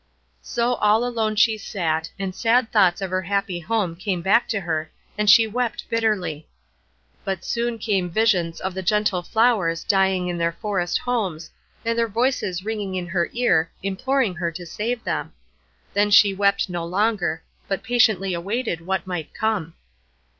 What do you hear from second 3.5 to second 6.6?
home came back to her, and she wept bitterly.